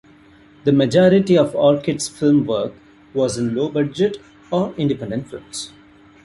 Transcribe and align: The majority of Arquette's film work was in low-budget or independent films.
The 0.63 0.71
majority 0.71 1.37
of 1.37 1.53
Arquette's 1.53 2.07
film 2.09 2.47
work 2.47 2.73
was 3.13 3.37
in 3.37 3.53
low-budget 3.53 4.17
or 4.49 4.73
independent 4.75 5.29
films. 5.29 5.73